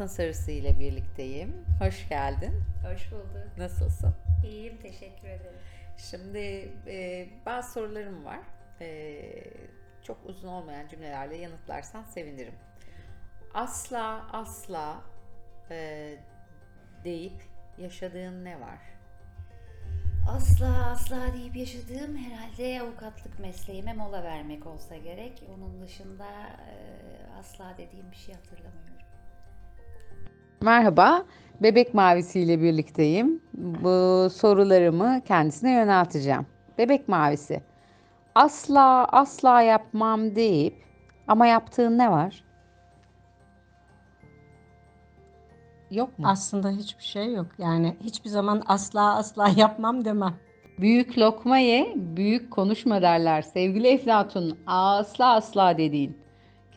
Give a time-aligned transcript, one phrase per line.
[0.00, 1.64] altın sarısı ile birlikteyim.
[1.78, 2.64] Hoş geldin.
[2.86, 3.58] Hoş bulduk.
[3.58, 4.14] Nasılsın?
[4.44, 5.58] İyiyim, teşekkür ederim.
[5.96, 8.40] Şimdi e, bazı sorularım var.
[8.80, 9.22] E,
[10.02, 12.54] çok uzun olmayan cümlelerle yanıtlarsan sevinirim.
[13.54, 15.02] Asla asla
[15.70, 16.16] e,
[17.04, 17.42] deyip
[17.78, 18.78] yaşadığın ne var?
[20.28, 25.42] Asla asla deyip yaşadığım herhalde avukatlık mesleğime mola vermek olsa gerek.
[25.54, 26.26] Onun dışında
[26.68, 26.74] e,
[27.40, 29.09] asla dediğim bir şey hatırlamıyorum.
[30.62, 31.24] Merhaba,
[31.62, 33.42] Bebek Mavisi ile birlikteyim.
[33.54, 36.46] Bu sorularımı kendisine yönelteceğim.
[36.78, 37.62] Bebek Mavisi,
[38.34, 40.74] asla asla yapmam deyip
[41.28, 42.44] ama yaptığın ne var?
[45.90, 46.26] Yok mu?
[46.28, 47.46] Aslında hiçbir şey yok.
[47.58, 50.34] Yani hiçbir zaman asla asla yapmam demem.
[50.78, 53.42] Büyük lokma ye, büyük konuşma derler.
[53.42, 56.19] Sevgili Eflatun, asla asla dediğin.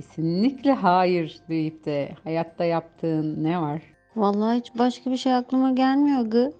[0.00, 3.82] Kesinlikle hayır deyip de hayatta yaptığın ne var?
[4.16, 6.52] Vallahi hiç başka bir şey aklıma gelmiyor gı.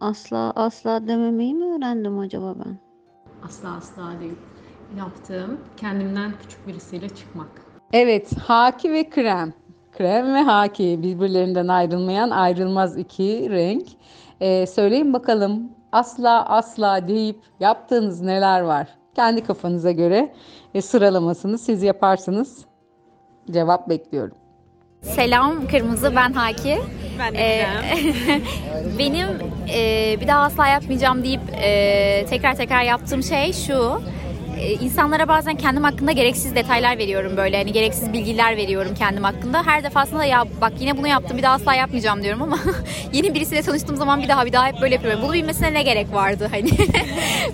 [0.00, 2.78] Asla asla dememeyi mi öğrendim acaba ben?
[3.44, 4.34] asla asla değil.
[4.98, 7.48] Yaptığım kendimden küçük birisiyle çıkmak.
[7.92, 9.52] Evet, haki ve krem.
[9.92, 13.86] Krem ve haki birbirlerinden ayrılmayan ayrılmaz iki renk.
[14.40, 18.88] Ee, söyleyin bakalım asla asla deyip yaptığınız neler var?
[19.14, 20.32] Kendi kafanıza göre
[20.74, 22.67] e, sıralamasını siz yaparsınız.
[23.52, 24.34] Cevap bekliyorum.
[25.02, 26.78] Selam Kırmızı ben Haki.
[27.18, 27.66] Ben de Ee.
[28.98, 29.26] Benim
[29.74, 34.02] e, bir daha asla yapmayacağım deyip e, tekrar tekrar yaptığım şey şu.
[34.58, 39.62] E, insanlara bazen kendim hakkında gereksiz detaylar veriyorum böyle hani gereksiz bilgiler veriyorum kendim hakkında.
[39.66, 42.58] Her defasında ya bak yine bunu yaptım bir daha asla yapmayacağım diyorum ama
[43.12, 45.20] yeni birisiyle tanıştığım zaman bir daha bir daha hep böyle yapıyorum.
[45.22, 46.70] Bunu bilmesine ne gerek vardı hani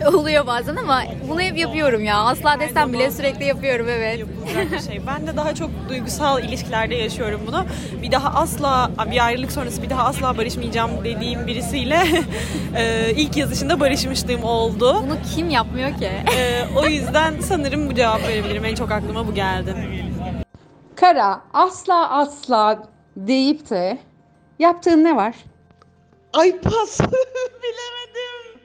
[0.14, 2.16] oluyor bazen ama bunu hep yapıyorum ya.
[2.16, 4.24] Asla desem bile sürekli yapıyorum evet.
[4.72, 5.00] Bir şey.
[5.06, 7.64] Ben de daha çok duygusal ilişkilerde yaşıyorum bunu.
[8.02, 11.98] Bir daha asla bir ayrılık sonrası bir daha asla barışmayacağım dediğim birisiyle
[12.76, 15.02] e, ilk yazışında barışmışlığım oldu.
[15.02, 16.10] Bunu kim yapmıyor ki?
[16.36, 18.64] E, o yüzden sanırım bu cevap verebilirim.
[18.64, 19.74] En çok aklıma bu geldi.
[20.96, 23.98] Kara asla asla deyip de
[24.58, 25.34] yaptığın ne var?
[26.32, 27.00] Ay pas
[27.62, 28.60] bilemedim.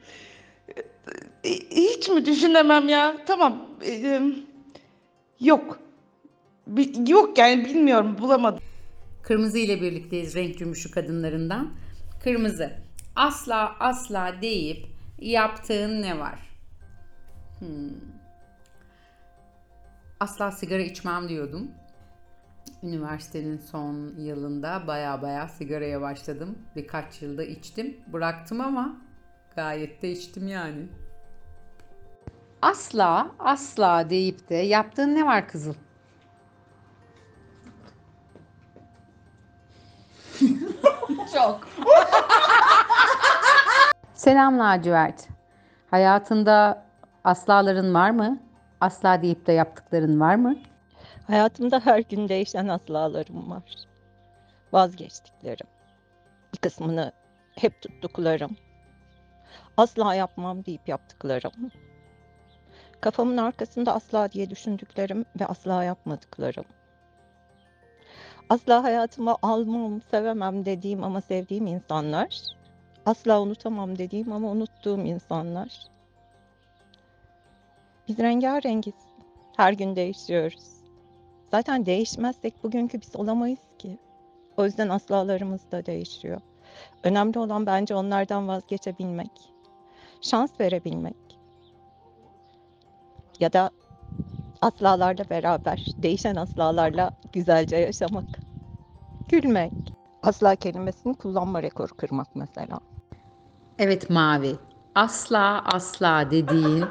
[1.72, 3.16] Hiç mi düşünemem ya?
[3.28, 3.58] Tamam.
[3.86, 4.22] Ee,
[5.40, 5.80] Yok.
[6.68, 8.60] Bi- Yok yani bilmiyorum bulamadım.
[9.24, 11.70] Kırmızı ile birlikteyiz renk cümbüşü kadınlarından.
[12.24, 12.72] Kırmızı.
[13.16, 14.86] Asla asla deyip
[15.20, 16.40] yaptığın ne var?
[17.60, 17.68] Hmm.
[20.20, 21.72] Asla sigara içmem diyordum.
[22.84, 26.58] Üniversitenin son yılında baya baya sigaraya başladım.
[26.76, 27.98] Birkaç yılda içtim.
[28.08, 28.98] Bıraktım ama
[29.56, 30.88] gayet de içtim yani.
[32.62, 35.74] Asla asla deyip de yaptığın ne var kızıl?
[44.14, 45.28] Selam lacivert.
[45.92, 46.86] Hayatında
[47.24, 48.49] aslaların var mı?
[48.82, 50.58] Asla deyip de yaptıkların var mı?
[51.28, 53.64] Hayatımda her gün değişen aslalarım var.
[54.74, 55.68] Vazgeçtiklerim.
[56.54, 57.12] Bir kısmını
[57.56, 58.58] hep tuttuklarım.
[59.78, 61.72] Asla yapmam deyip yaptıklarım.
[63.02, 66.66] Kafamın arkasında asla diye düşündüklerim ve asla yapmadıklarım.
[68.50, 72.42] Asla hayatıma almam, sevemem dediğim ama sevdiğim insanlar.
[73.06, 75.90] Asla unutamam dediğim ama unuttuğum insanlar.
[78.10, 78.94] Biz rengarengiz.
[79.58, 80.66] Her gün değişiyoruz.
[81.52, 83.98] Zaten değişmezsek bugünkü biz olamayız ki.
[84.58, 86.42] O yüzden aslalarımız da değişiyor.
[87.04, 89.32] Önemli olan bence onlardan vazgeçebilmek.
[90.22, 91.16] Şans verebilmek.
[93.40, 93.70] Ya da
[94.62, 98.26] aslalarla beraber, değişen aslalarla güzelce yaşamak.
[99.28, 99.74] Gülmek.
[100.24, 102.80] Asla kelimesini kullanma rekoru kırmak mesela.
[103.80, 104.56] Evet mavi.
[104.96, 106.86] Asla asla dediğin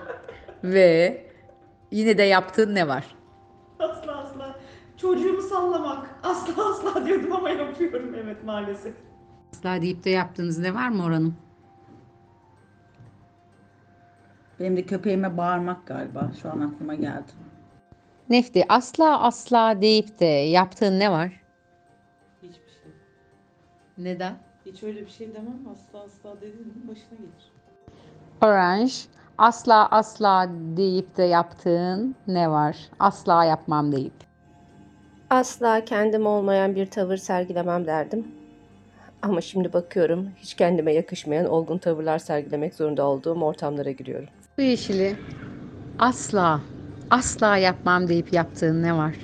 [0.64, 1.24] ve
[1.90, 3.16] yine de yaptığın ne var?
[3.78, 4.58] Asla asla.
[4.96, 6.14] Çocuğumu sallamak.
[6.22, 8.94] Asla asla diyordum ama yapıyorum evet maalesef.
[9.52, 11.34] Asla deyip de yaptığınız ne var mı oranın?
[14.60, 16.30] Benim de köpeğime bağırmak galiba.
[16.42, 17.32] Şu an aklıma geldi.
[18.30, 21.32] Nefti asla asla deyip de yaptığın ne var?
[22.42, 22.92] Hiçbir şey.
[23.98, 24.38] Neden?
[24.66, 25.58] Hiç öyle bir şey demem.
[25.72, 27.52] Asla asla dediğinin başına gelir.
[28.42, 28.92] Orange
[29.38, 32.76] asla asla deyip de yaptığın ne var?
[32.98, 34.12] Asla yapmam deyip.
[35.30, 38.28] Asla kendim olmayan bir tavır sergilemem derdim.
[39.22, 44.28] Ama şimdi bakıyorum hiç kendime yakışmayan olgun tavırlar sergilemek zorunda olduğum ortamlara giriyorum.
[44.58, 45.16] Bu yeşili
[45.98, 46.60] asla
[47.10, 49.14] asla yapmam deyip yaptığın ne var?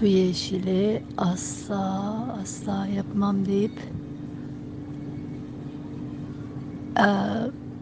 [0.00, 3.80] su yeşili asla asla yapmam deyip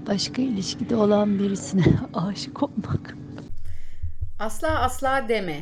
[0.06, 1.84] başka ilişkide olan birisine
[2.14, 3.14] aşık olmak.
[4.38, 5.60] Asla asla deme.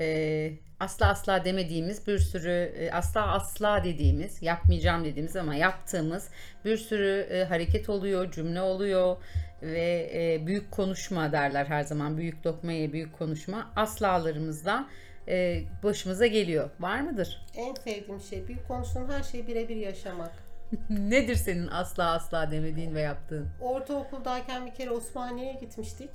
[0.00, 6.28] Ee, asla asla demediğimiz bir sürü e, asla asla dediğimiz yapmayacağım dediğimiz ama yaptığımız
[6.64, 9.16] bir sürü e, hareket oluyor, cümle oluyor
[9.62, 12.16] ve e, büyük konuşma derler her zaman.
[12.16, 14.86] Büyük lokmaya büyük konuşma aslalarımızda
[15.28, 16.70] e, başımıza geliyor.
[16.80, 17.46] Var mıdır?
[17.56, 20.43] En sevdiğim şey büyük konuştuğun her şeyi birebir yaşamak.
[20.90, 23.48] Nedir senin asla asla demediğin ve yaptığın?
[23.60, 26.10] Ortaokuldayken bir kere Osmaniye'ye gitmiştik.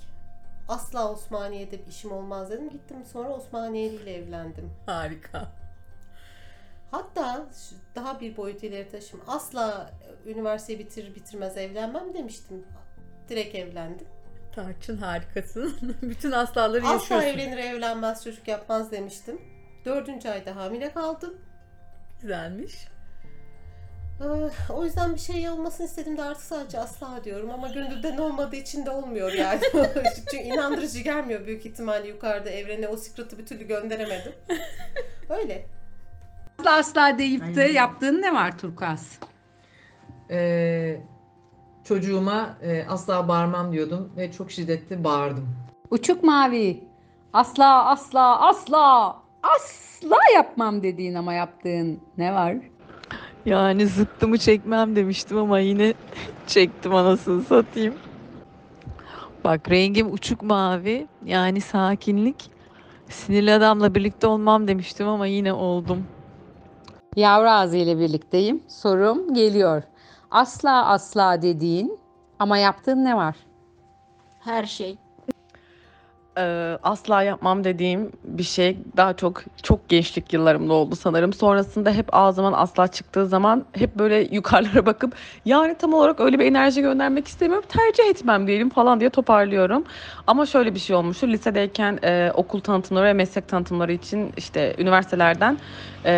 [0.68, 2.69] Asla Osmaniye'de bir işim olmaz dedim.
[2.69, 4.72] Gittim sonra Osmaniyeli ile evlendim.
[4.86, 5.51] Harika.
[6.92, 7.46] Hatta
[7.96, 9.22] daha bir boyut ileri taşım.
[9.28, 9.92] Asla
[10.25, 12.66] üniversiteyi bitirir bitirmez evlenmem demiştim.
[13.30, 14.07] Direkt evlendim.
[14.56, 15.95] Tarçın harikasın.
[16.02, 17.28] Bütün aslaları Asla yaşıyorsun.
[17.28, 19.42] evlenir evlenmez çocuk yapmaz demiştim.
[19.86, 21.38] Dördüncü ayda hamile kaldım.
[22.22, 22.88] Güzelmiş.
[24.21, 28.56] Ee, O yüzden bir şey olmasını istedim de artık sadece asla diyorum ama gönülden olmadığı
[28.56, 29.60] için de olmuyor yani.
[30.16, 34.31] Çünkü inandırıcı gelmiyor büyük ihtimalle yukarıda evrene o secret'ı bir türlü gönderemedim.
[35.30, 35.66] Öyle.
[36.60, 39.19] Asla asla deyip de yaptığın ne var Turkuaz?
[40.30, 40.98] Ee,
[41.83, 45.56] çocuğuma e, asla bağırmam diyordum ve çok şiddetli bağırdım.
[45.92, 46.83] Uçuk mavi.
[47.33, 52.56] Asla asla asla asla yapmam dediğin ama yaptığın ne var?
[53.46, 55.94] Yani zıttımı çekmem demiştim ama yine
[56.48, 57.96] çektim anasını satayım.
[59.44, 62.52] Bak rengim uçuk mavi yani sakinlik.
[63.10, 66.06] Sinirli adamla birlikte olmam demiştim ama yine oldum.
[67.16, 68.64] Yavru ağzı ile birlikteyim.
[68.68, 69.84] Sorum geliyor.
[70.32, 72.00] Asla asla dediğin
[72.40, 73.36] ama yaptığın ne var?
[74.40, 74.98] Her şey.
[76.40, 81.34] Ee, asla yapmam dediğim bir şey daha çok çok gençlik yıllarımda oldu sanırım.
[81.34, 85.16] Sonrasında hep ağzımdan asla çıktığı zaman hep böyle yukarılara bakıp
[85.46, 87.66] yani tam olarak öyle bir enerji göndermek istemiyorum.
[87.70, 89.84] Tercih etmem diyelim falan diye toparlıyorum.
[90.28, 91.28] Ama şöyle bir şey olmuştu.
[91.28, 95.60] Lisedeyken e, okul tanıtımları ve meslek tanıtımları için işte üniversitelerden
[96.06, 96.12] e,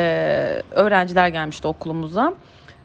[0.71, 2.33] öğrenciler gelmişti okulumuza.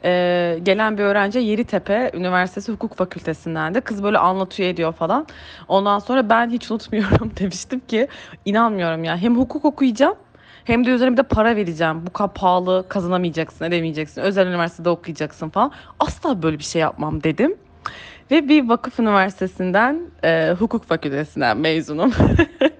[0.03, 5.27] Ee, gelen bir öğrenci Yeritepe Üniversitesi Hukuk Fakültesinden de kız böyle anlatıyor ediyor falan.
[5.67, 8.07] Ondan sonra ben hiç unutmuyorum demiştim ki
[8.45, 10.15] inanmıyorum ya hem hukuk okuyacağım
[10.67, 12.05] hem de üzerine bir de para vereceğim.
[12.07, 14.21] Bu kadar pahalı kazanamayacaksın, edemeyeceksin.
[14.21, 15.71] Özel üniversitede okuyacaksın falan.
[15.99, 17.55] Asla böyle bir şey yapmam dedim.
[18.31, 22.13] Ve bir vakıf üniversitesinden, e, hukuk fakültesinden mezunum.